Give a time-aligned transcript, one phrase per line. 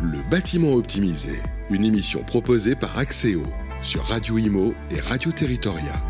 [0.00, 3.42] Le bâtiment optimisé, une émission proposée par Axéo
[3.82, 6.07] sur Radio Imo et Radio Territoria.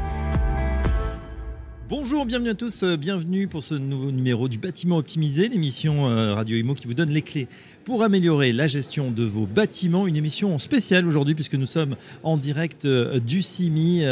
[1.88, 6.35] Bonjour, bienvenue à tous, euh, bienvenue pour ce nouveau numéro du bâtiment optimisé, l'émission euh,
[6.35, 7.49] Radio Imo qui vous donne les clés
[7.87, 10.06] pour améliorer la gestion de vos bâtiments.
[10.06, 14.04] Une émission spéciale aujourd'hui puisque nous sommes en direct euh, du CIMI,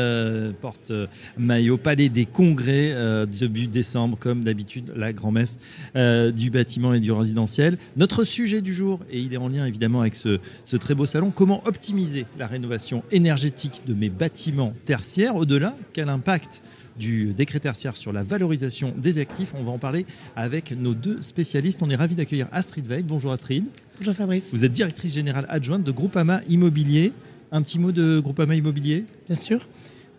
[0.63, 0.91] porte
[1.37, 5.59] Maillot, Palais des Congrès, début décembre comme d'habitude, la grand-messe
[5.95, 7.77] du bâtiment et du résidentiel.
[7.99, 11.31] Notre sujet du jour, et il est en lien évidemment avec ce très beau salon,
[11.31, 15.37] comment optimiser la rénovation énergétique de mes bâtiments tertiaires.
[15.37, 16.63] Au-delà, quel impact
[16.99, 19.53] du décret tertiaire sur la valorisation des actifs.
[19.59, 21.83] On va en parler avec nos deux spécialistes.
[21.83, 23.03] On est ravis d'accueillir Astrid Veil.
[23.03, 23.65] Bonjour Astrid.
[23.99, 24.51] Bonjour Fabrice.
[24.53, 27.13] Vous êtes directrice générale adjointe de Groupama Immobilier.
[27.53, 29.05] Un petit mot de Groupama Immobilier?
[29.27, 29.69] Bien sûr.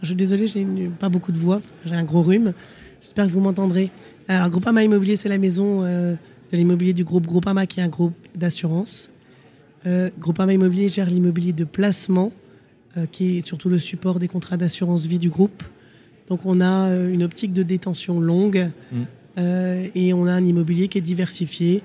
[0.01, 0.65] Je suis désolée, j'ai
[0.99, 2.53] pas beaucoup de voix, j'ai un gros rhume.
[3.01, 3.91] J'espère que vous m'entendrez.
[4.27, 6.13] Alors, Groupama Immobilier, c'est la maison euh,
[6.51, 9.09] de l'immobilier du groupe Groupama, qui est un groupe d'assurance.
[9.85, 12.31] Euh, Groupama Immobilier gère l'immobilier de placement,
[12.97, 15.63] euh, qui est surtout le support des contrats d'assurance vie du groupe.
[16.27, 19.01] Donc on a euh, une optique de détention longue mm.
[19.37, 21.81] euh, et on a un immobilier qui est diversifié,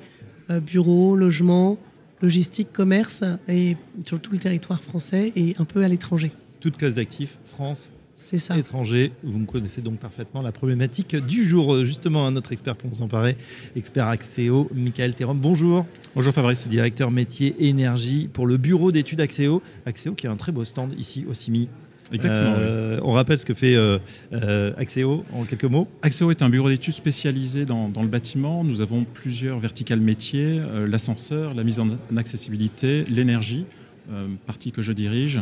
[0.50, 1.78] euh, bureau, logement,
[2.20, 6.32] logistique, commerce, et sur tout le territoire français et un peu à l'étranger.
[6.60, 8.56] Toute classe d'actifs, France, c'est ça.
[8.56, 11.84] Étranger, vous me connaissez donc parfaitement la problématique du jour.
[11.84, 13.36] Justement, un autre expert pour vous en parler,
[13.74, 15.34] expert Axéo, Michael Théron.
[15.34, 15.84] Bonjour.
[16.14, 16.68] Bonjour Fabrice.
[16.68, 19.62] Directeur métier énergie pour le bureau d'études Axéo.
[19.86, 21.68] Axéo qui a un très beau stand ici au CIMI
[22.12, 22.54] Exactement.
[22.58, 23.98] Euh, on rappelle ce que fait euh,
[24.32, 25.88] euh, Axéo en quelques mots.
[26.02, 28.64] Axéo est un bureau d'études spécialisé dans, le bâtiment.
[28.64, 33.64] Nous avons plusieurs verticales métiers l'ascenseur, la mise en accessibilité, l'énergie,
[34.46, 35.40] partie que je dirige,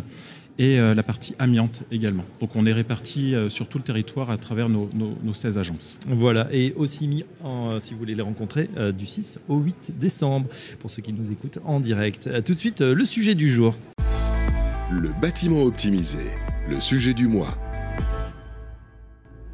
[0.58, 2.24] et la partie amiante également.
[2.40, 4.88] Donc on est répartis sur tout le territoire à travers nos,
[5.32, 5.98] 16 agences.
[6.08, 7.24] Voilà, et aussi mis,
[7.78, 10.48] si vous voulez les rencontrer, du 6 au 8 décembre,
[10.78, 12.28] pour ceux qui nous écoutent en direct.
[12.44, 13.76] tout de suite, le sujet du jour.
[14.90, 16.18] Le bâtiment optimisé
[16.70, 17.48] le sujet du mois.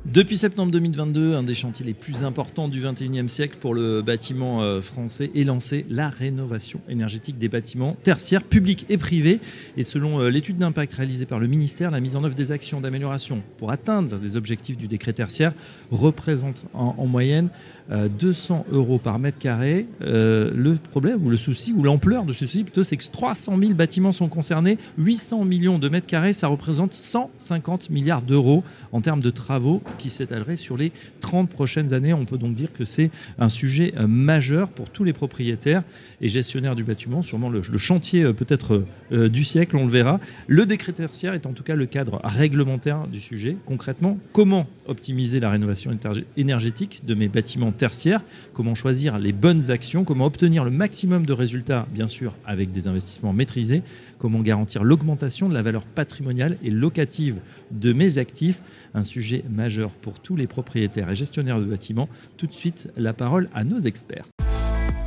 [0.04, 4.62] Depuis septembre 2022, un des chantiers les plus importants du 21e siècle pour le bâtiment
[4.62, 9.40] euh, français est lancé, la rénovation énergétique des bâtiments tertiaires publics et privés.
[9.76, 12.80] Et selon euh, l'étude d'impact réalisée par le ministère, la mise en œuvre des actions
[12.80, 15.52] d'amélioration pour atteindre les objectifs du décret tertiaire
[15.90, 17.48] représente en, moyenne
[17.90, 19.86] 200 euh, euros par mètre carré.
[20.00, 23.74] le problème ou le souci ou l'ampleur de ce souci plutôt, c'est que 300 000
[23.74, 29.20] bâtiments sont concernés, 800 millions de mètres carrés, ça représente 150 milliards d'euros en termes
[29.20, 32.12] de travaux qui s'étalerait sur les 30 prochaines années.
[32.12, 35.82] On peut donc dire que c'est un sujet euh, majeur pour tous les propriétaires
[36.20, 40.20] et gestionnaires du bâtiment, sûrement le, chantier euh, peut-être euh, du siècle, on le verra.
[40.46, 43.56] Le décret tertiaire est en tout cas le cadre réglementaire du sujet.
[43.66, 45.96] Concrètement, comment optimiser la rénovation
[46.36, 48.22] énergétique de mes bâtiments tertiaires
[48.52, 52.88] Comment choisir les bonnes actions Comment obtenir le maximum de résultats, bien sûr, avec des
[52.88, 53.82] investissements maîtrisés
[54.18, 58.60] Comment garantir l'augmentation de la valeur patrimoniale et locative de mes actifs
[58.94, 62.08] Un sujet majeur pour tous les propriétaires et gestionnaires de bâtiments.
[62.36, 64.26] Tout de suite, la parole à nos experts.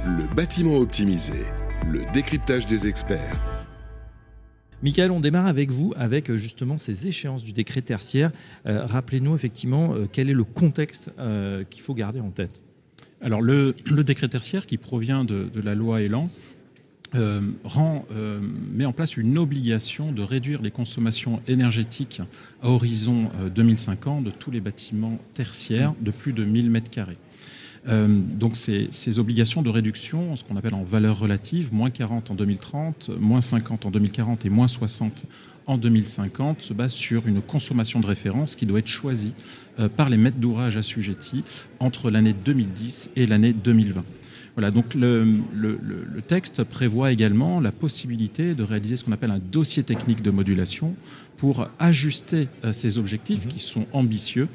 [0.05, 1.43] Le bâtiment optimisé,
[1.91, 3.58] le décryptage des experts.
[4.81, 8.31] Michael, on démarre avec vous avec euh, justement ces échéances du décret tertiaire.
[8.65, 11.11] Euh, rappelez-nous effectivement euh, quel est le contexte
[11.69, 12.63] qu'il faut garder en tête.
[13.21, 16.29] Alors le, décret tertiaire qui provient de, la loi Elan
[17.13, 22.21] met en place une obligation de réduire les consommations énergétiques
[22.61, 27.05] à horizon 2050 euh, de tous les bâtiments tertiaires de plus de 1000 m2.
[27.87, 32.35] Donc ces, ces, obligations de réduction, ce qu'on appelle en valeur relative, moins 40 en
[32.35, 35.25] 2030, moins 50 en 2040 et moins 60
[35.65, 39.33] en 2050, se basent sur une consommation de référence qui doit être choisie
[39.95, 41.43] par les maîtres d'ouvrage assujettis
[41.79, 44.03] entre l'année 2010 et l'année 2020.
[44.59, 45.39] Voilà, donc le,
[46.27, 50.95] texte prévoit également la possibilité de réaliser ce qu'on appelle un dossier technique de modulation
[51.37, 53.51] pour ajuster euh, ces objectifs mhm.
[53.51, 54.49] qui sont ambitieux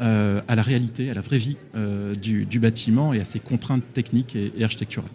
[0.00, 3.84] euh, à la réalité, à la vraie vie euh, du, bâtiment et à ses contraintes
[3.92, 5.10] techniques et, architecturales.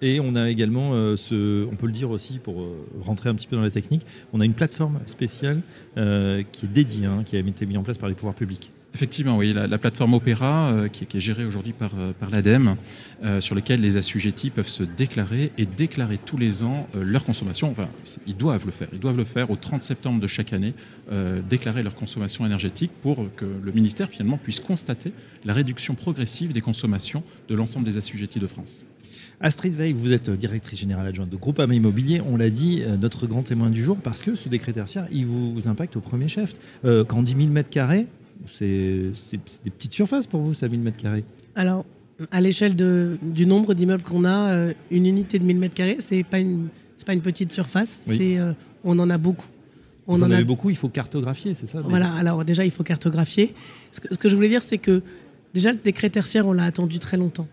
[0.00, 2.64] Et on a également, ce, on peut le dire aussi pour
[3.00, 5.60] rentrer un petit peu dans la technique, on a une plateforme spéciale
[5.96, 8.70] qui est dédiée, hein, qui a été mise en place par les pouvoirs publics.
[8.94, 12.76] Effectivement, oui, la, plateforme Opéra, euh, qui, est gérée aujourd'hui par, euh, l'ADEME,
[13.22, 17.70] euh, sur laquelle les assujettis peuvent se déclarer et déclarer tous les ans leur consommation.
[17.70, 17.88] Enfin,
[18.26, 18.88] ils doivent le faire.
[18.92, 20.74] Ils doivent le faire au 30 septembre de chaque année,
[21.48, 25.12] déclarer leur consommation énergétique pour que le ministère finalement puisse constater
[25.44, 28.84] la réduction progressive des consommations de l'ensemble des assujettis de France.
[29.40, 32.20] Astrid Veil, vous êtes directrice générale adjointe de Groupama Immobilier.
[32.20, 35.68] On l'a dit, notre grand témoin du jour, parce que ce décret tertiaire, il vous
[35.68, 36.54] impacte au premier chef.
[36.82, 38.06] quand 10 000 mètres carrés,
[38.46, 39.10] c'est
[39.64, 41.24] des petites surfaces pour vous, ça, 1000 mètres carrés
[41.54, 41.84] Alors,
[42.30, 46.38] à l'échelle du nombre d'immeubles qu'on a, euh, une unité de 1000 m2, c'est pas
[46.38, 46.68] une
[47.06, 48.52] pas une petite surface, c'est euh,
[48.84, 49.46] on en a beaucoup.
[50.06, 52.82] On Vous en, en beaucoup, il faut cartographier, c'est ça Voilà, alors déjà il faut
[52.82, 53.54] cartographier.
[53.92, 55.02] Ce que, ce que je voulais dire, c'est que
[55.54, 57.48] déjà le décret tertiaire, on l'a attendu très longtemps.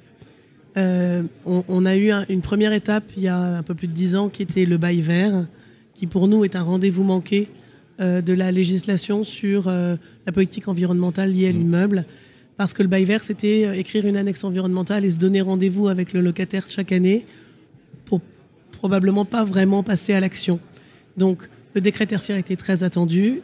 [0.78, 4.18] Euh, on, a eu une première étape il y a un peu plus de dix
[4.18, 5.46] ans qui était le bail vert,
[5.94, 7.48] qui pour nous est un rendez-vous manqué
[8.00, 11.58] de la législation sur la politique environnementale liée à mmh.
[11.58, 12.06] l'immeuble
[12.58, 15.88] parce que le bail vert, c'était euh, écrire une annexe environnementale et se donner rendez-vous
[15.88, 17.26] avec le locataire chaque année
[18.06, 18.22] pour
[18.72, 20.60] probablement pas vraiment passer à l'action.
[21.18, 23.42] Donc, le décret tertiaire était très attendu.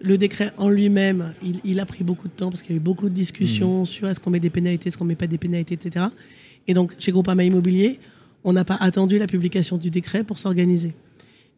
[0.00, 1.34] Le décret en lui-même,
[1.64, 3.86] il, a pris beaucoup de temps parce qu'il y a eu beaucoup de discussions mmh.
[3.86, 6.06] sur est-ce qu'on met des pénalités, est-ce qu'on met pas des pénalités, etc.
[6.68, 7.98] Et donc, chez Groupama Immobilier,
[8.44, 10.92] on n'a pas attendu la publication du décret pour s'organiser.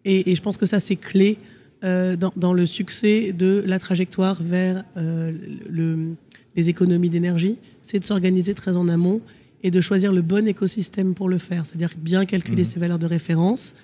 [0.04, 1.38] Et, je pense que ça, c'est clé
[1.84, 5.32] euh, dans, le succès de la trajectoire vers euh,
[5.69, 6.14] le,
[6.56, 9.20] les économies d'énergie, c'est de s'organiser très en amont
[9.62, 11.67] et de choisir le bon écosystème pour le faire.
[11.67, 12.67] C'est-à-dire bien calculer mmh.
[12.67, 13.75] ses valeurs de référence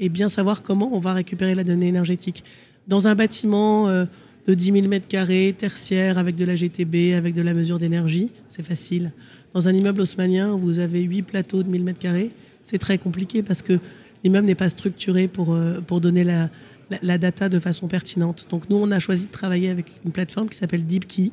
[0.00, 2.44] et bien savoir comment on va récupérer la donnée énergétique.
[2.88, 4.04] Dans un bâtiment euh,
[4.46, 8.64] de 10 000 m2, tertiaire, avec de la GTB, avec de la mesure d'énergie, c'est
[8.64, 9.12] facile.
[9.54, 12.30] Dans un immeuble haussmanien, vous avez 8 plateaux de 1000 m2,
[12.62, 13.78] c'est très compliqué parce que
[14.22, 16.50] l'immeuble n'est pas structuré pour, euh, pour donner la,
[16.90, 18.46] la, la, data de façon pertinente.
[18.50, 21.30] Donc nous, on a choisi de travailler avec une plateforme qui s'appelle DeepKey,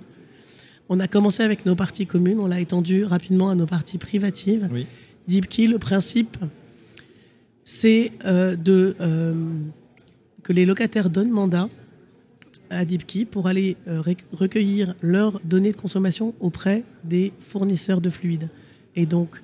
[0.94, 4.68] on a commencé avec nos parties communes, on l'a étendu rapidement à nos parties privatives.
[4.74, 4.86] Oui.
[5.26, 6.36] DeepKey, le principe,
[7.64, 9.34] c'est euh, de euh,
[10.44, 11.70] que les locataires donnent mandat
[12.70, 14.02] à DeepKey pour aller euh,
[14.34, 18.50] recueillir leurs données de consommation auprès des fournisseurs de fluides.
[18.98, 19.42] Et donc,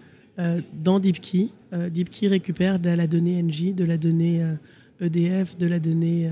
[0.73, 4.45] dans DeepKey, DeepKey récupère de la donnée NJ, de la donnée
[5.01, 6.29] EDF, de la donnée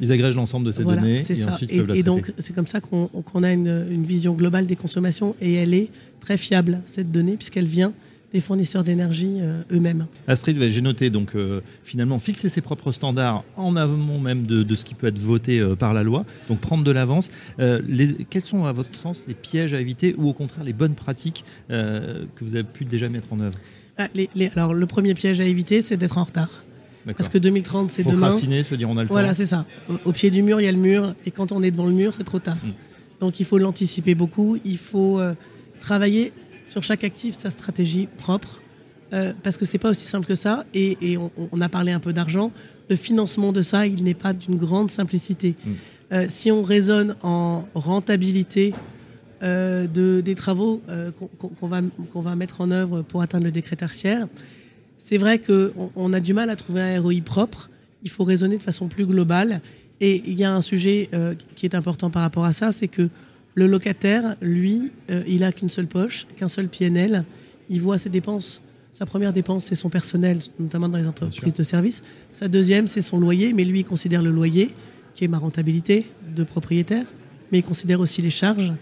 [0.00, 3.42] ils agrègent l'ensemble de ces données et ensuite et, et donc c'est comme ça qu'on
[3.42, 5.88] a une, vision globale des consommations et elle est
[6.20, 7.92] très fiable cette donnée puisqu'elle vient
[8.32, 10.06] des fournisseurs d'énergie euh, eux-mêmes.
[10.26, 14.84] Astrid, j'ai noté donc euh, finalement fixer ses propres standards en amont même de, ce
[14.84, 17.30] qui peut être voté euh, par la loi, donc prendre de l'avance.
[17.56, 21.44] quels sont à votre sens les pièges à éviter ou au contraire les bonnes pratiques
[21.68, 23.58] que vous avez pu déjà mettre en œuvre?
[23.96, 24.08] Ah,
[24.56, 26.65] Alors le premier piège à éviter, c'est d'être en retard.
[27.14, 28.30] Parce que 2030, c'est demain.
[28.30, 29.64] se dire on a le voilà, c'est ça.
[30.04, 31.92] Au, pied du mur, il y a le mur, et quand on est devant le
[31.92, 32.56] mur, c'est trop tard.
[32.56, 32.70] Mm.
[33.20, 34.58] Donc il faut l'anticiper beaucoup.
[34.64, 35.34] Il faut euh,
[35.80, 36.32] travailler
[36.68, 38.62] sur chaque actif sa stratégie propre,
[39.12, 40.64] euh, parce que c'est pas aussi simple que ça.
[40.74, 42.50] Et, on, a parlé un peu d'argent.
[42.90, 45.54] Le financement de ça, il n'est pas d'une grande simplicité.
[45.64, 45.70] Mm.
[46.12, 48.74] Euh, si on raisonne en rentabilité
[49.42, 50.80] de, des travaux
[51.38, 51.80] qu'on va,
[52.12, 54.26] qu'on va mettre en œuvre pour atteindre le décret tertiaire,
[54.96, 57.70] c'est vrai qu'on on a du mal à trouver un ROI propre.
[58.02, 59.60] Il faut raisonner de façon plus globale.
[60.00, 62.88] Et il y a un sujet euh, qui est important par rapport à ça, c'est
[62.88, 63.08] que
[63.54, 67.24] le locataire, lui, euh, il a qu'une seule poche, qu'un seul PNL.
[67.70, 68.60] Il voit ses dépenses.
[68.92, 72.02] Sa première dépense, c'est son personnel, notamment dans les entreprises de services.
[72.32, 74.74] Sa deuxième, c'est son loyer, mais lui, il considère le loyer,
[75.14, 77.06] qui est ma rentabilité de propriétaire,
[77.50, 78.72] mais il considère aussi les charges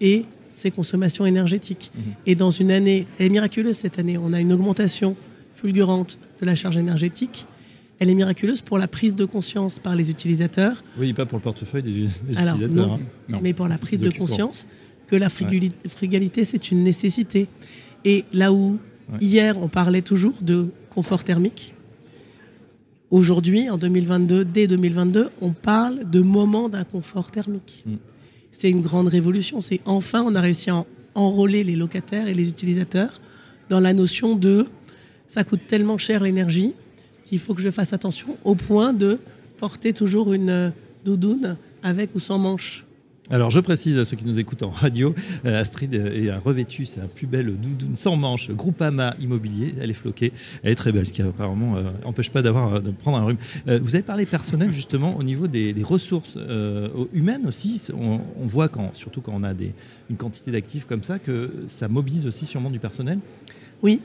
[0.00, 1.90] et ses consommations énergétiques.
[1.94, 2.00] Mmh.
[2.26, 5.16] Et dans une année, elle est miraculeuse cette année, on a une augmentation
[5.60, 7.46] fulgurante de la charge énergétique.
[7.98, 10.84] Elle est miraculeuse pour la prise de conscience par les utilisateurs.
[10.98, 12.92] Oui, pas pour le portefeuille des, utilisateurs.
[12.92, 13.00] Hein.
[13.28, 14.66] Non, mais pour la prise de conscience
[15.08, 17.48] que la frugalité, c'est une nécessité.
[18.04, 18.78] Et là où
[19.20, 21.74] hier on parlait toujours de confort thermique,
[23.10, 27.82] aujourd'hui, en 2022, dès 2022, on parle de moment d'inconfort thermique.
[27.84, 27.94] Mm.
[28.52, 29.60] C'est une grande révolution.
[29.60, 30.84] C'est enfin on a réussi à
[31.16, 33.20] enrôler les locataires et les utilisateurs
[33.68, 34.66] dans la notion de
[35.28, 36.72] ça coûte tellement cher l'énergie
[37.24, 39.18] qu'il faut que je fasse attention au point de
[39.58, 40.70] porter toujours une euh,
[41.04, 42.84] doudoune avec ou sans manche.
[43.30, 47.02] Alors je précise à ceux qui nous écoutent en radio, euh, Astrid a revêtu sa
[47.02, 50.32] plus belle doudoune sans manche, Groupama Immobilier, elle est floquée,
[50.62, 53.36] elle est très belle, ce qui apparemment n'empêche euh, pas d'avoir de prendre un rhume.
[53.66, 56.38] vous avez parlé personnel justement au niveau des, ressources
[57.12, 59.74] humaines aussi, on, voit quand, surtout quand on a des,
[60.08, 63.18] une quantité d'actifs comme ça, que ça mobilise aussi sûrement du personnel.
[63.82, 64.00] Oui,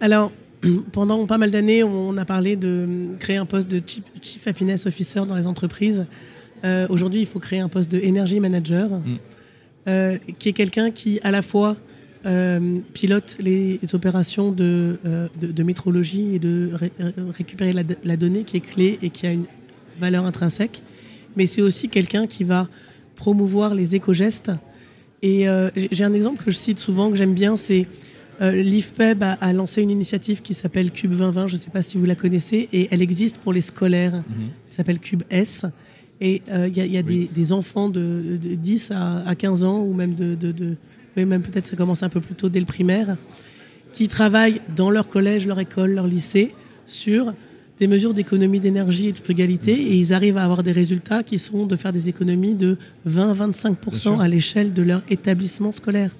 [0.00, 0.30] alors
[0.92, 3.82] pendant pas mal d'années, on a parlé de créer un poste de
[4.22, 6.06] Chief, Happiness Officer dans les entreprises.
[6.64, 9.02] Euh, aujourd'hui, il faut créer un poste de Energy Manager, mm.
[9.88, 11.76] euh, qui est quelqu'un qui, à la fois,
[12.26, 14.98] euh, pilote les opérations de,
[15.40, 16.72] de, métrologie et de
[17.36, 19.44] récupérer la, donnée qui est clé et qui a une
[20.00, 20.82] valeur intrinsèque,
[21.36, 22.68] mais c'est aussi quelqu'un qui va
[23.14, 24.50] promouvoir les éco-gestes.
[25.22, 25.46] Et
[25.76, 27.86] j'ai un exemple que je cite souvent, que j'aime bien, c'est
[28.40, 31.98] euh, L'IFPEB a, lancé une initiative qui s'appelle Cube 2020, je ne sais pas si
[31.98, 34.14] vous la connaissez, et elle existe pour les scolaires.
[34.14, 34.48] Mhm.
[34.68, 35.66] Elle s'appelle Cube S.
[36.20, 40.76] Et il euh, y a, des, enfants de, 10 à, 15 ans, ou même de,
[41.16, 43.16] oui, même peut-être ça commence un peu plus tôt dès le primaire,
[43.92, 46.54] qui travaillent dans leur collège, leur école, leur lycée
[46.86, 47.32] sur
[47.78, 51.38] des mesures d'économie d'énergie et de frugalité et ils arrivent à avoir des résultats qui
[51.38, 52.76] sont de faire des économies de
[53.08, 56.14] 20-25% à l'échelle de leur établissement scolaire.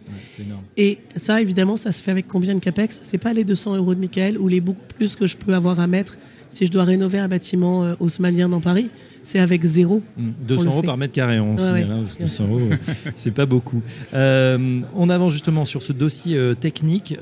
[0.77, 3.01] Et ça, évidemment, ça se fait avec combien de CAPEX?
[3.03, 5.81] C'est pas les 200 euros de Michael ou les beaucoup plus que je peux avoir
[5.81, 6.19] à mettre
[6.51, 8.89] si je dois rénover un bâtiment euh, haussmannien dans Paris
[9.25, 10.01] c'est avec zéro.
[10.17, 10.67] 200 mmh.
[10.69, 12.07] euros par mètre carré, on signale.
[12.19, 12.71] 200 euros,
[13.15, 13.83] c'est pas beaucoup.
[14.15, 17.15] Euh, on avance justement sur ce dossier euh, technique.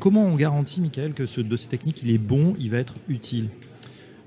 [0.00, 3.48] comment on garantit, Michael, que ce dossier technique, il est bon, il va être utile?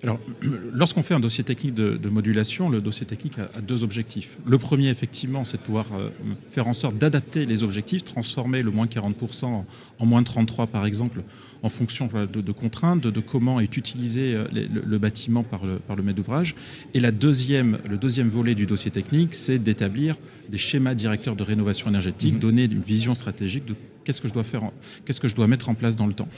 [0.04, 0.20] Alors,
[0.74, 4.38] lorsqu'on fait un dossier technique de, modulation, le dossier technique a, deux objectifs.
[4.46, 6.10] Le premier, effectivement, c'est de pouvoir euh,
[6.50, 9.64] faire en sorte d'adapter les objectifs, transformer le moins 40%
[10.00, 11.24] en, moins de 33, par exemple,
[11.64, 16.04] en fonction de, contraintes, de, comment est utilisé euh, le, bâtiment par le, par le
[16.04, 16.56] maître d'ouvrage.
[16.94, 20.16] Et la deuxième, le deuxième volet du dossier technique, c'est d'établir
[20.50, 22.40] des schémas directeurs de rénovation énergétique, mmh.
[22.40, 23.76] donner une vision stratégique de
[24.08, 24.62] qu'est-ce que je dois faire,
[25.06, 26.30] qu'est-ce que je dois mettre en place dans le temps.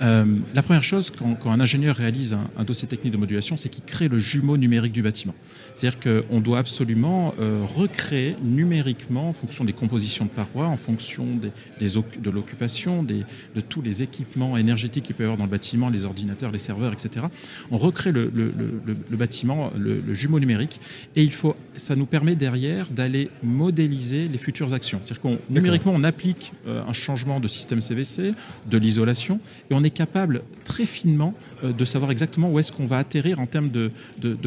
[0.00, 3.84] Euh, la première chose, quand, un ingénieur réalise un, dossier technique de modulation, c'est qu'il
[3.84, 5.34] crée le jumeau numérique du bâtiment.
[5.74, 11.36] C'est-à-dire qu'on doit absolument euh, recréer numériquement, en fonction des compositions de parois, en fonction
[11.36, 13.24] des, de l'occupation, de
[13.60, 16.94] tous les équipements énergétiques qu'il peut y avoir dans le bâtiment, les ordinateurs, les serveurs,
[16.94, 17.26] etc.
[17.70, 18.30] On recrée le,
[19.10, 20.80] bâtiment, le, jumeau numérique,
[21.14, 25.00] et il faut, ça nous permet derrière d'aller modéliser les futures actions.
[25.04, 28.34] C'est-à-dire qu'on numériquement on applique euh, un changement de système CVC,
[28.66, 32.98] de l'isolation, et on est capable très finement de savoir exactement où est-ce qu'on va
[32.98, 33.90] atterrir en termes de,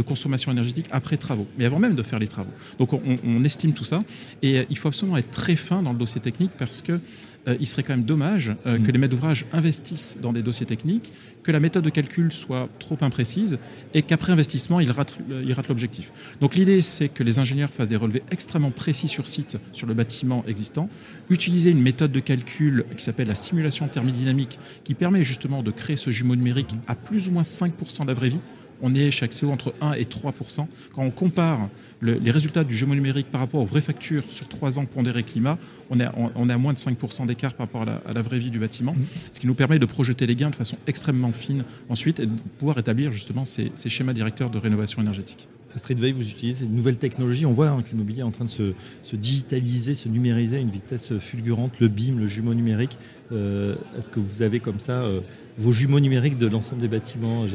[0.01, 2.51] consommation énergétique après travaux, mais avant même de faire les travaux.
[2.80, 4.00] Donc on, estime tout ça,
[4.41, 7.00] et euh, il faut absolument être très fin dans le dossier technique parce que
[7.48, 8.86] euh, il serait quand même dommage que mm.
[8.86, 11.12] les maîtres d'ouvrage investissent dans des dossiers techniques,
[11.44, 13.58] que la méthode de calcul soit trop imprécise
[13.94, 16.12] et qu'après investissement, ils ratent, ils ratent l'objectif.
[16.39, 19.94] Donc l'idée, c'est que les ingénieurs fassent des relevés extrêmement précis sur site, sur le
[19.94, 20.89] bâtiment existant,
[21.30, 25.96] utiliser une méthode de calcul qui s'appelle la simulation thermodynamique, qui permet justement de créer
[25.96, 28.39] ce jumeau numérique à plus ou moins 5% de la vraie vie
[28.81, 31.70] on est chez Axéo entre 1 et 3% Quand on compare
[32.01, 35.58] les résultats du jumeau numérique par rapport aux vraies factures sur 3 ans pondéré climat,
[35.89, 38.93] on est, à moins de 5% d'écart par rapport à la, vraie vie du bâtiment,
[39.31, 42.31] ce qui nous permet de projeter les gains de façon extrêmement fine ensuite et de
[42.58, 45.48] pouvoir établir justement ces schémas directeurs de rénovation énergétique.
[45.75, 47.46] Astrid Veil, vous utilisez une nouvelle technologie.
[47.46, 48.74] On voit hein, que l'immobilier est en train de se,
[49.16, 52.98] digitaliser, se numériser à une vitesse fulgurante, le BIM, le jumeau numérique.
[53.32, 55.22] Euh, est-ce que vous avez comme ça euh,
[55.58, 57.46] vos jumeaux numériques de l'ensemble des bâtiments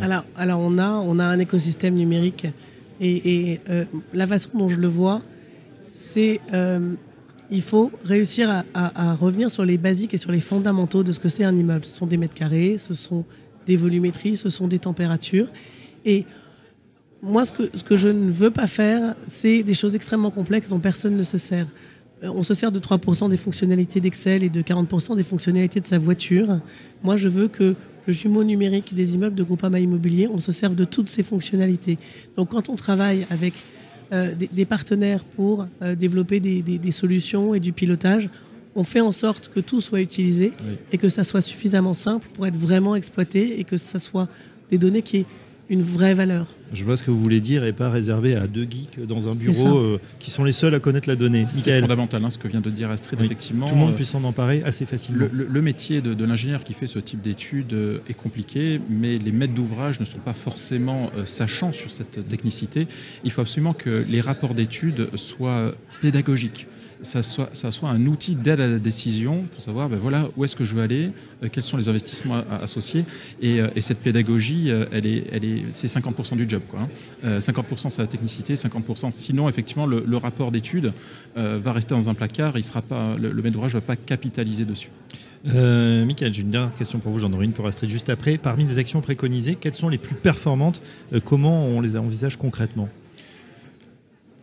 [0.00, 2.46] alors, alors on, a, on a un écosystème numérique
[3.00, 5.22] et, euh, la façon dont je le vois,
[5.90, 6.40] c'est
[7.50, 11.20] il faut réussir à, à, revenir sur les basiques et sur les fondamentaux de ce
[11.20, 11.84] que c'est un immeuble.
[11.84, 13.24] Ce sont des mètres carrés, ce sont
[13.66, 15.48] des volumétries, ce sont des températures.
[16.04, 16.24] Et
[17.24, 20.68] moi, ce que, ce que je ne veux pas faire, c'est des choses extrêmement complexes
[20.68, 21.66] dont personne ne se sert.
[22.22, 25.86] Euh, on se sert de 3% des fonctionnalités d'Excel et de 40% des fonctionnalités de
[25.86, 26.60] sa voiture.
[27.02, 27.74] Moi, je veux que
[28.06, 31.98] le jumeau numérique des immeubles de Groupama Immobilier, on se serve de toutes ces fonctionnalités.
[32.36, 33.54] Donc, quand on travaille avec
[34.12, 38.28] euh, des, partenaires pour euh, développer des, solutions et du pilotage,
[38.76, 40.52] on fait en sorte que tout soit utilisé
[40.92, 44.28] et que ça soit suffisamment simple pour être vraiment exploité et que ça soit
[44.70, 45.24] des données qui
[45.68, 46.46] une vraie valeur.
[46.72, 49.34] Je vois ce que vous voulez dire et pas réservé à deux geeks dans un
[49.34, 51.44] bureau euh, qui sont les seuls à connaître la donnée.
[51.46, 53.66] C'est fondamental hein, ce que vient de dire Astrid, effectivement.
[53.66, 55.26] Tout le monde euh, puisse s'en emparer assez facilement.
[55.32, 59.54] Le, métier de, l'ingénieur qui fait ce type d'études euh, est compliqué, mais les maîtres
[59.54, 62.86] d'ouvrage ne sont pas forcément sachants sur cette technicité.
[63.24, 66.66] Il faut absolument que les rapports d'études soient pédagogiques
[67.04, 69.98] ça soit, un outil d'aide à la décision pour savoir ben
[70.36, 73.04] où est-ce que je veux aller, euh, quels sont les investissements associés.
[73.40, 74.86] Et, euh, et, cette pédagogie, euh,
[75.72, 76.62] c'est 50% du job.
[76.68, 76.88] Quoi,
[77.24, 80.92] 50% c'est la technicité, 50% sinon, effectivement, le, rapport d'étude
[81.36, 82.64] va rester dans un placard il
[83.18, 84.88] le, maître d'ouvrage ne va pas capitaliser dessus.
[85.54, 88.38] Euh, Michael, j'ai une dernière question pour vous, j'en aurai une pour Astrid juste après.
[88.38, 90.80] Parmi les actions préconisées, quelles sont les plus performantes?
[91.24, 92.88] Comment on les envisage concrètement?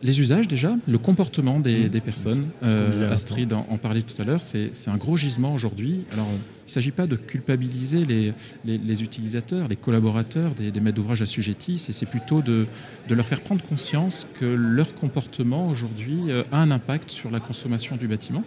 [0.02, 2.00] Les usages déjà, le comportement des, mmh.
[2.00, 2.48] personnes.
[2.62, 6.04] Euh, Astrid en, parlait tout à l'heure, c'est un gros gisement aujourd'hui.
[6.12, 8.32] Alors, il ne s'agit pas de culpabiliser les,
[8.64, 12.66] les, utilisateurs, les collaborateurs des, maîtres d'ouvrage assujettis, c'est plutôt de,
[13.08, 17.40] de, leur faire prendre conscience que leur comportement aujourd'hui euh, a un impact sur la
[17.40, 18.44] consommation du bâtiment.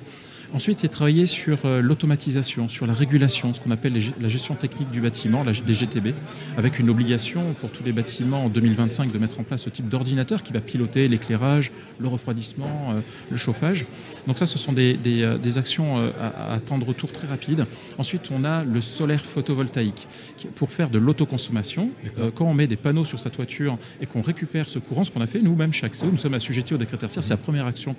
[0.53, 4.89] Ensuite, c'est travailler sur euh, l'automatisation, sur la régulation, ce qu'on appelle la gestion technique
[4.91, 6.09] du bâtiment, les GTB,
[6.57, 9.89] avec une obligation pour tous les bâtiments en 2025 de mettre en place ce type
[9.89, 13.85] d'ordinateur qui va piloter l'éclairage, le refroidissement, euh, le chauffage.
[14.27, 17.65] Donc ça, ce sont des, euh, actions à, à temps de retour très rapide.
[17.97, 20.07] Ensuite, on a le solaire photovoltaïque
[20.55, 21.89] pour faire de l'autoconsommation.
[22.35, 25.21] quand on met des panneaux sur sa toiture et qu'on récupère ce courant, ce qu'on
[25.21, 27.95] a fait nous-mêmes chez Axéo, nous sommes assujettis au décret tertiaire, c'est la première action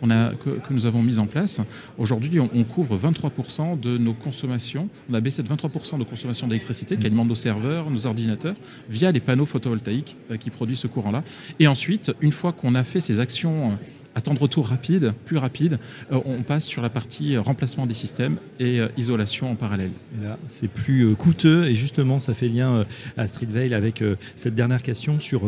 [0.00, 1.60] qu'on a, que, que nous avons mise en place
[1.96, 4.88] Aujourd'hui, on, couvre 23% de nos consommations.
[5.10, 8.54] On a baissé de 23% de nos consommations d'électricité qui alimente nos serveurs, nos ordinateurs,
[8.88, 11.22] via les panneaux photovoltaïques qui produisent ce courant-là.
[11.58, 13.78] Et ensuite, une fois qu'on a fait ces actions
[14.18, 15.78] à temps de retour rapide, plus rapide,
[16.10, 19.92] euh, on passe sur la partie euh, remplacement des systèmes et euh, isolation en parallèle.
[20.20, 22.84] là, c'est plus coûteux et justement, ça fait lien
[23.16, 24.02] à Street Veil avec
[24.34, 25.42] cette dernière question sur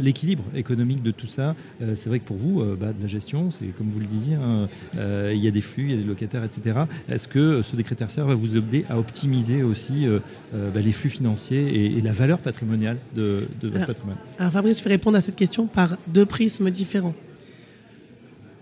[0.00, 1.54] l'équilibre économique de tout ça.
[1.94, 4.68] c'est vrai que pour vous, bah, de la gestion, c'est comme vous le disiez, hein,
[4.96, 6.80] il y a des flux, il y a des locataires, etc.
[7.08, 10.06] Est-ce que ce décret tertiaire va vous aider à optimiser aussi
[10.52, 14.18] bah, les flux financiers et, la valeur patrimoniale de, votre patrimoine?
[14.38, 17.14] Alors Fabrice, je vais répondre à cette question par deux prismes différents.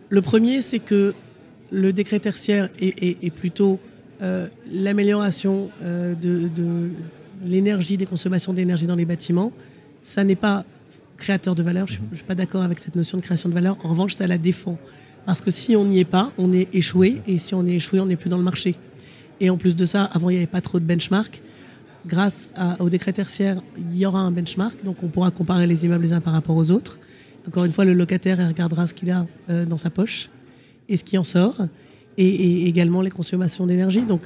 [0.08, 1.14] Le premier, c'est que
[1.70, 3.80] le décret tertiaire est, plutôt
[4.22, 6.90] euh, l'amélioration euh, de,
[7.44, 9.52] l'énergie, des consommations d'énergie dans les bâtiments.
[10.02, 10.64] Ça n'est pas
[11.16, 11.88] créateur de valeur.
[11.88, 13.76] Je ne suis pas d'accord avec cette notion de création de valeur.
[13.84, 14.78] En revanche, ça la défend.
[15.24, 17.20] Parce que si on n'y est pas, on est échoué.
[17.26, 18.76] Et si on est échoué, on n'est plus dans le marché.
[19.40, 21.42] Et en plus de ça, avant, il n'y avait pas trop de benchmark.
[22.06, 22.48] Grâce
[22.78, 24.84] au décret tertiaire, il y aura un benchmark.
[24.84, 27.00] Donc, on pourra comparer les immeubles les uns par rapport aux autres.
[27.48, 30.30] Encore une fois, le locataire regardera ce qu'il a euh, dans sa poche
[30.88, 31.56] et ce qui en sort,
[32.18, 34.02] et, également les consommations d'énergie.
[34.02, 34.22] Donc,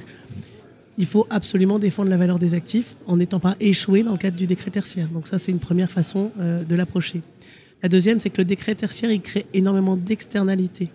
[0.97, 4.37] il faut absolument défendre la valeur des actifs en n'étant pas échoué dans le cadre
[4.37, 5.07] du décret tertiaire.
[5.07, 7.21] Donc ça, c'est une première façon euh, de l'approcher.
[7.81, 10.91] La deuxième, c'est que le décret tertiaire, il crée énormément d'externalités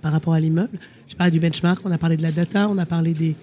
[0.00, 0.78] par rapport à l'immeuble.
[1.08, 3.34] Je parlais du benchmark, on a parlé de la data, on a parlé des,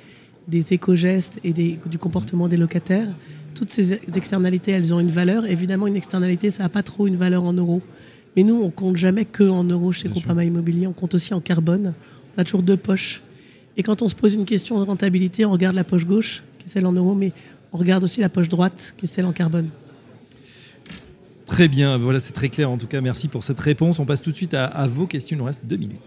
[0.48, 3.10] des éco-gestes et du comportement des locataires
[3.56, 5.46] toutes ces externalités, elles ont une valeur.
[5.46, 7.82] Évidemment, une externalité, ça n'a pas trop une valeur en euros.
[8.36, 11.40] Mais nous, on compte jamais que en euros chez Groupama Immobilier, on compte aussi en
[11.40, 11.94] carbone.
[12.38, 13.24] On a toujours deux poches.
[13.78, 16.66] Et quand on se pose une question de rentabilité, on regarde la poche gauche, qui
[16.66, 17.32] est celle en euros, mais
[17.74, 19.70] on regarde aussi la poche droite, qui est celle en carbone.
[21.46, 23.02] Très bien, voilà, c'est très clair en tout cas.
[23.02, 24.00] Merci pour cette réponse.
[24.00, 25.36] On passe tout de suite à, à vos questions.
[25.36, 26.02] Il nous reste deux minutes.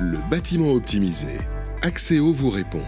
[0.00, 1.38] Le bâtiment optimisé.
[1.82, 2.82] Axéo vous répond.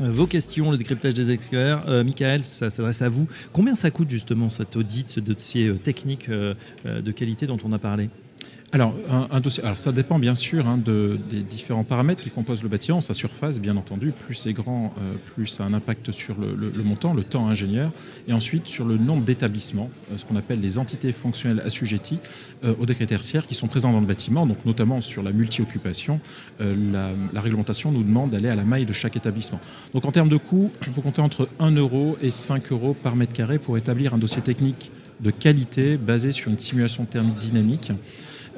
[0.00, 1.84] Euh, vos questions, le décryptage des experts.
[1.88, 3.26] Euh, Michael, ça s'adresse à vous.
[3.52, 7.78] Combien ça coûte justement cet audit, ce dossier euh, technique de qualité dont on a
[7.78, 8.08] parlé?
[8.70, 8.92] Alors,
[9.30, 12.68] un, dossier, alors, ça dépend bien sûr hein, de, des différents paramètres qui composent le
[12.68, 14.12] bâtiment, sa surface, bien entendu.
[14.12, 17.90] Plus c'est grand, euh, plus ça a un impact sur le, montant, le temps ingénieur,
[18.26, 22.18] et ensuite sur le nombre d'établissements, euh, ce qu'on appelle les entités fonctionnelles assujetties
[22.62, 24.44] euh, au décret tertiaire qui sont présents dans le bâtiment.
[24.44, 26.20] Donc, notamment sur la multi-occupation,
[26.60, 29.60] la, la, réglementation nous demande d'aller à la maille de chaque établissement.
[29.94, 33.16] Donc, en termes de coût, il faut compter entre 1 euro et 5 euros par
[33.16, 37.92] mètre carré pour établir un dossier technique de qualité basé sur une simulation thermique dynamique.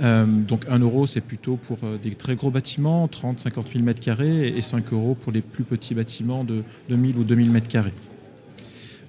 [0.00, 3.84] Euh, donc 1 euro, c'est plutôt pour euh, des très gros bâtiments, 30, 50 000
[3.84, 7.68] mètres carrés, et 5 euros pour les plus petits bâtiments de 1000 ou 2000 mètres
[7.68, 7.92] carrés.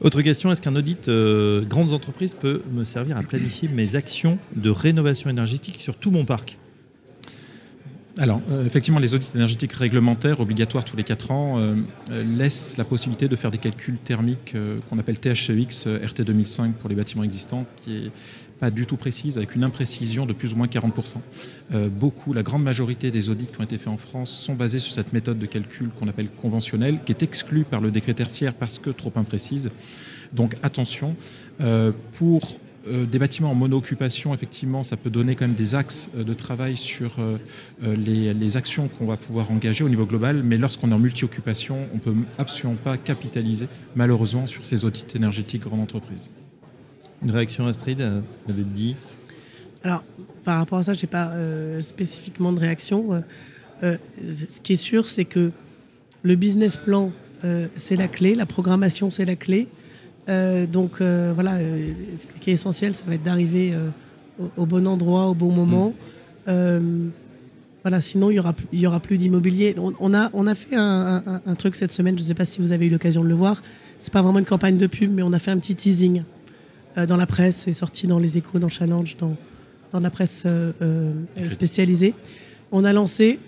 [0.02, 4.40] Autre question, est-ce qu'un audit euh, grandes entreprises peut me servir à planifier mes actions
[4.56, 6.58] de rénovation énergétique sur tout mon parc?
[8.18, 11.76] Alors, effectivement, les audits énergétiques réglementaires, obligatoires tous les 4 ans,
[12.12, 14.54] laissent la possibilité de faire des calculs thermiques
[14.90, 18.12] qu'on appelle THCX RT 2005 pour les bâtiments existants, qui est
[18.62, 21.16] pas du tout précise, avec une imprécision de plus ou moins 40%.
[21.74, 24.78] Euh, beaucoup, la grande majorité des audits qui ont été faits en France sont basés
[24.78, 28.54] sur cette méthode de calcul qu'on appelle conventionnelle, qui est exclue par le décret tertiaire
[28.54, 29.72] parce que trop imprécise.
[30.32, 31.16] Donc attention,
[31.60, 36.10] euh, pour euh, des bâtiments en mono-occupation, effectivement, ça peut donner quand même des axes
[36.16, 37.18] de travail sur
[37.82, 41.78] les, les, actions qu'on va pouvoir engager au niveau global, mais lorsqu'on est en multi-occupation,
[41.92, 46.30] on ne peut absolument pas capitaliser, malheureusement, sur ces audits énergétiques grande entreprise.
[47.24, 48.96] Une réaction Astrid, euh, vous avez dit
[49.84, 50.04] Alors,
[50.44, 53.24] par rapport à ça, je n'ai pas euh, spécifiquement de réaction.
[53.84, 55.52] Euh, ce qui est sûr, c'est que
[56.24, 57.12] le business plan,
[57.76, 59.68] c'est la clé, la programmation, c'est la clé.
[60.28, 61.58] Donc voilà,
[62.18, 63.74] ce qui est essentiel, ça va être d'arriver
[64.58, 65.94] au, bon endroit, au bon moment.
[66.48, 67.10] Mm.
[67.84, 69.76] voilà, sinon il y aura, il y aura plus d'immobilier.
[69.78, 72.62] On, a, on a fait un, un truc cette semaine, je ne sais pas si
[72.62, 73.62] vous avez eu l'occasion de le voir.
[74.00, 76.24] C'est pas vraiment une campagne de pub, mais on a fait un petit teasing.
[76.98, 79.38] Euh, dans la presse, est sorti dans les échos, dans Challenge, dans,
[79.94, 81.14] dans la presse euh, euh,
[81.50, 82.14] spécialisée.
[82.72, 83.40] On a lancé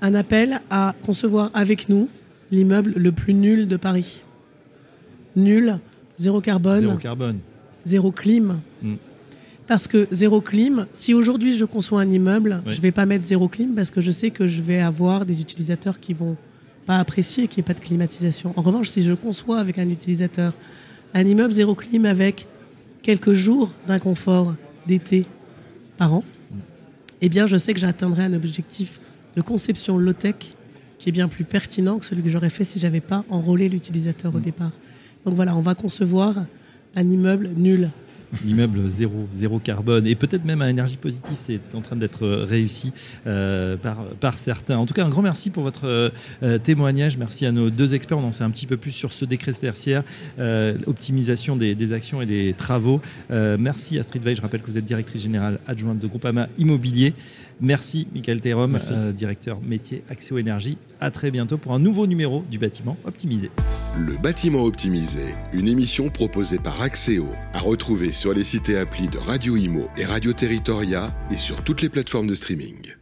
[0.00, 2.08] un appel à concevoir avec nous
[2.50, 4.22] l'immeuble le plus nul de Paris.
[5.36, 5.78] Nul,
[6.18, 6.80] zéro carbone.
[6.80, 7.38] Zéro carbone.
[7.84, 8.60] Zéro clim.
[8.82, 8.94] Mm.
[9.66, 13.26] Parce que zéro clim, si aujourd'hui je conçois un immeuble, je ne vais pas mettre
[13.26, 16.36] zéro clim parce que je sais que je vais avoir des utilisateurs qui vont
[16.86, 18.54] pas apprécier qu'il n'y ait pas de climatisation.
[18.56, 20.54] En revanche, si je conçois avec un utilisateur
[21.14, 22.46] un immeuble zéro clim avec
[23.02, 24.54] quelques jours d'inconfort
[24.86, 25.26] d'été
[25.98, 26.24] par an,
[27.20, 29.00] eh bien, je sais que j'atteindrai un objectif
[29.36, 30.54] de conception low-tech
[30.98, 34.34] qui est bien plus pertinent que celui que j'aurais fait si j'avais pas enrôlé l'utilisateur
[34.34, 34.42] au mm.
[34.42, 34.72] départ.
[35.24, 36.34] Donc voilà, on va concevoir
[36.94, 37.90] un immeuble nul.
[38.44, 42.92] L'immeuble zéro, zéro carbone et peut-être même à énergie positive, c'est en train d'être réussi
[43.24, 44.76] par, par certains.
[44.76, 46.12] En tout cas, un grand merci pour votre
[46.62, 47.16] témoignage.
[47.16, 48.18] Merci à nos deux experts.
[48.18, 50.02] On en sait un petit peu plus sur ce décret tertiaire,
[50.86, 53.00] optimisation des, des, actions et des travaux.
[53.30, 54.36] merci Astrid Veil.
[54.36, 57.14] Je rappelle que vous êtes directrice générale adjointe de Groupama Immobilier.
[57.60, 60.78] Merci Michael Terom, euh, directeur métier Axéo Énergie.
[61.00, 63.50] À très bientôt pour un nouveau numéro du bâtiment optimisé.
[63.98, 69.06] Le bâtiment optimisé, une émission proposée par Axéo, à retrouver sur les sites et applis
[69.06, 72.96] de Radio Imo et Radio Territoria et sur toutes les plateformes de streaming.